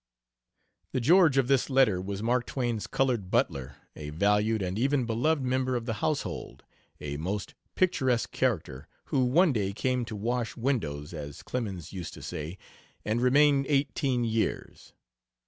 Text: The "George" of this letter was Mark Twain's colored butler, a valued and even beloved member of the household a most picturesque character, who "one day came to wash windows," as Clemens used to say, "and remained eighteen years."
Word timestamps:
The 0.93 0.99
"George" 0.99 1.37
of 1.37 1.47
this 1.47 1.69
letter 1.69 2.01
was 2.01 2.23
Mark 2.23 2.47
Twain's 2.47 2.87
colored 2.87 3.29
butler, 3.29 3.75
a 3.95 4.09
valued 4.09 4.63
and 4.63 4.79
even 4.79 5.05
beloved 5.05 5.43
member 5.43 5.75
of 5.75 5.85
the 5.85 5.93
household 6.01 6.63
a 6.99 7.17
most 7.17 7.53
picturesque 7.75 8.31
character, 8.31 8.87
who 9.13 9.23
"one 9.25 9.53
day 9.53 9.73
came 9.73 10.03
to 10.05 10.15
wash 10.15 10.57
windows," 10.57 11.13
as 11.13 11.43
Clemens 11.43 11.93
used 11.93 12.15
to 12.15 12.23
say, 12.23 12.57
"and 13.05 13.21
remained 13.21 13.67
eighteen 13.69 14.23
years." 14.23 14.93